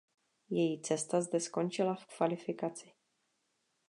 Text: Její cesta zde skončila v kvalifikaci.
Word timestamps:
Její 0.49 0.81
cesta 0.81 1.21
zde 1.21 1.39
skončila 1.39 1.95
v 1.95 2.05
kvalifikaci. 2.05 2.91